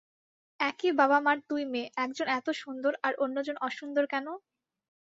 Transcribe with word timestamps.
একই 0.59 0.91
বাবা-মার 0.99 1.37
দুই 1.49 1.63
মেয়ে-একজন 1.73 2.27
এত 2.37 2.47
সুন্দর 2.61 2.93
আর 3.05 3.13
অন্যজন 3.23 3.57
অসুন্দর 3.67 4.03
কেন? 4.13 4.27